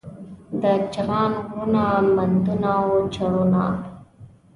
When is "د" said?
0.61-0.63